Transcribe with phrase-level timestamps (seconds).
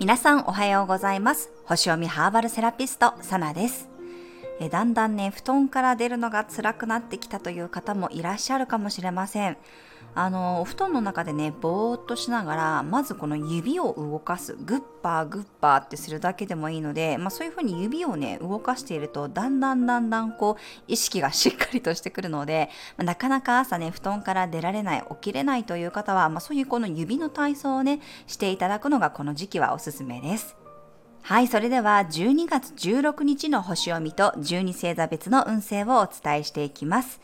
[0.00, 1.52] 皆さんおはようございます。
[1.64, 3.88] 星読みハーバルセラピストサナです。
[4.60, 9.56] えだんだんね布団から出るのが辛くなってきたという方もいらっしゃるかもしれません
[10.14, 30.67] あのお布団の中でねぼーっとしながらまずこの指を動かすグッパーグッパーってするだけでもいいので、まあ、そういう風に指をね動かしているとだんだんだんだんこう意識がしっかりとしてくるので、まあ、なかなか朝ね布団から出られない起きれないという方は、まあ、そういうこの指の体操をねしていただくのがこの時期はおすすめです。
[31.22, 37.20] はい、それでは12月16日の星読みと12星座別の運勢をお伝えしていきます。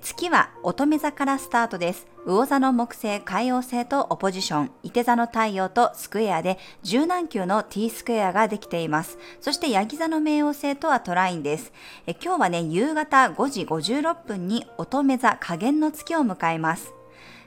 [0.00, 2.06] 月は乙女座からスタートです。
[2.24, 9.18] 魚座の木星、海王星とオポジション、伊手座の太陽とスクエアで柔軟球の T スクエアができています。
[9.40, 11.72] そしてヤギ座の冥王星とはトラインです。
[12.06, 16.94] え今日はね、夕方5時56分に乙女座下限の月を迎えます。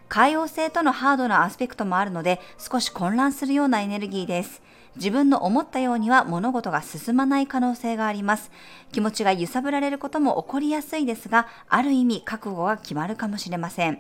[0.08, 4.62] 海王星とのハードなアスペクトもあるので少し混乱するようなエネルギーです。
[4.96, 8.52] 自分の思ったようには物事が進まない可能性があります。
[8.92, 14.00] 気持ちが揺さぶられることも起こりやすいですが、ある意味覚悟が決まるかもしれません。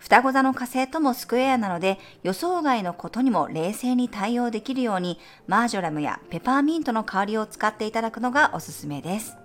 [0.00, 9.36] 双子座の火星ともスクエアなので予想外のことにも冷静に対応できるようにマージョラムやペパーミントの香りを使っていただくのがおすすめです。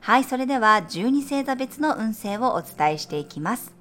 [0.00, 3.74] はい、それでは12星座別の運勢をお伝えしていきます。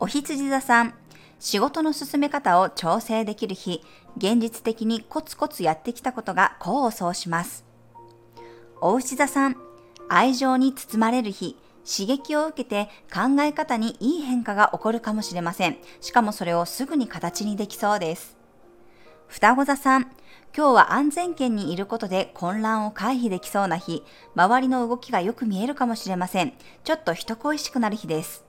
[0.00, 0.94] お羊座さん、
[1.38, 3.82] 仕事の進め方を調整できる日、
[4.16, 7.64] 現実的にコツコツやってきたことが功を奏します。
[8.80, 9.56] お牛座さん、
[10.08, 11.56] 愛情に包まれる日、
[11.88, 15.78] 刺激を受けて考え方にいい変化が起こるかもしれません。
[16.00, 18.36] しかもそれをすぐに形にできそうです。
[19.26, 20.02] 双子座さん、
[20.56, 24.02] 今日は安全圏にいることで混乱を回避できそうな日、
[24.34, 26.54] 周りの動きがよく見えるかもしれません。
[26.84, 28.44] ちょっと人恋しくなる日です。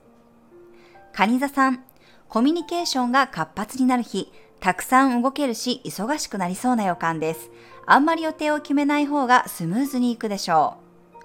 [1.12, 1.84] 蟹座さん、
[2.30, 7.50] コミュニケーションが活発になる日、たくさん動けるし忙しくなりそうな予感です。
[7.86, 10.76] あんまり予定を決めない方がスムーズにいくでしょ
[11.12, 11.24] う。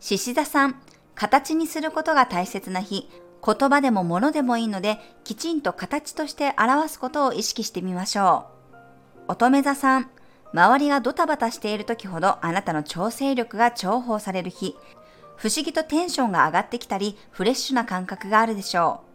[0.00, 0.82] 獅子座さん、
[1.14, 3.08] 形にすることが大切な日、
[3.42, 8.44] 言葉でも物でもいいので、きちんと形として表すことを意識してみましょ
[9.28, 9.32] う。
[9.32, 10.10] 乙女座さん、
[10.52, 14.76] 周りがドタバタしている時ほどあなたの調整力が重宝される日、
[15.36, 19.13] 不思議とテンションが上がってきたり、フレッシュな感覚があるでしょう。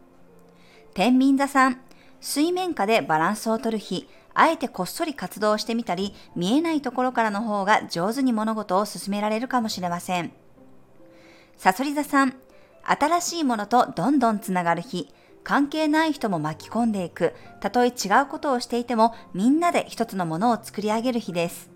[0.99, 1.79] 天秤座さん、
[2.19, 10.33] 水面下でバランスをとる日、あえてこっそり活動してみたり、見えないところからの方が上手に物事を進められるかもしれません。
[11.55, 12.35] さそり座さん、
[12.83, 15.07] 新しいものとどんどんつながる日、
[15.45, 21.71] 関係ない人も巻き込んでいく、たとえ違うことをしていても、みんなで一つのものを作り上げる日です。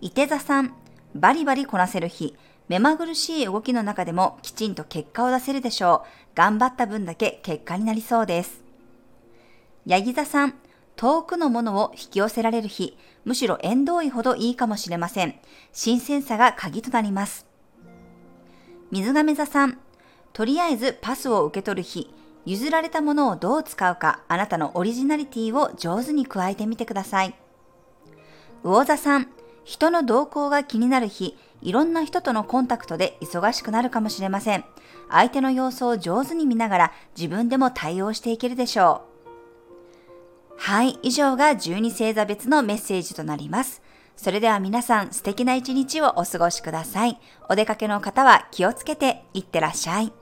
[0.00, 0.76] 伊手座さん、
[1.16, 2.36] バリバリこなせる日、
[2.68, 6.08] 目まぐるしい動きの中でもきちんと結果を出せるでしょう。
[6.34, 8.62] 頑張った分だけ結果になりそうです。
[9.84, 10.54] ヤギ座さん、
[10.96, 15.34] 遠くのものを引き寄せられる日、むしろ縁遠いほどいいかもしれません。
[15.72, 17.46] 新鮮さが鍵となります。
[18.90, 19.78] 水亀座さん、
[20.32, 22.14] とりあえずパスを受け取る日、
[22.44, 27.34] 譲られたものをどう使うか、あなたのオリジナリティを上手に加えてみてください。
[28.62, 29.28] 魚座さん、
[29.64, 34.64] 人の動向が気になる日、いろんな人とのコンタクトで忙しくなるかもしれません。
[35.10, 39.12] 相手の様子を上手に見ながら自分でも対応していけるでしょう。
[40.58, 43.82] はい、以上が12星座別のメッセージとなります。
[44.16, 47.18] それでは皆さん素敵な一日をお過ごしください。
[47.48, 50.12] お出かけの方は気をつけていってらっしゃい。